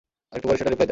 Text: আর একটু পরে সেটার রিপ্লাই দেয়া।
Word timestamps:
আর 0.31 0.35
একটু 0.37 0.47
পরে 0.47 0.57
সেটার 0.59 0.71
রিপ্লাই 0.73 0.85
দেয়া। 0.85 0.89